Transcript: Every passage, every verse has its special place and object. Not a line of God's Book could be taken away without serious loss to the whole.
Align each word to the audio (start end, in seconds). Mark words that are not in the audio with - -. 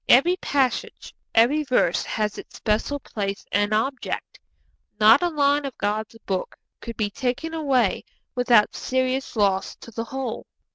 Every 0.09 0.35
passage, 0.37 1.13
every 1.35 1.61
verse 1.63 2.03
has 2.05 2.39
its 2.39 2.55
special 2.55 2.99
place 2.99 3.45
and 3.51 3.71
object. 3.71 4.39
Not 4.99 5.21
a 5.21 5.29
line 5.29 5.63
of 5.63 5.77
God's 5.77 6.15
Book 6.25 6.55
could 6.79 6.97
be 6.97 7.11
taken 7.11 7.53
away 7.53 8.05
without 8.33 8.75
serious 8.75 9.35
loss 9.35 9.75
to 9.75 9.91
the 9.91 10.05
whole. 10.05 10.47